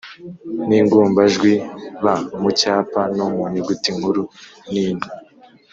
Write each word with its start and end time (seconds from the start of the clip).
n’ingombajwi 0.67 1.51
b 2.03 2.05
mu 2.41 2.49
cyapa 2.59 3.01
no 3.15 3.25
mu 3.33 3.43
nyuguti 3.53 3.89
nkuru 3.97 4.23
n’into;. 4.71 5.09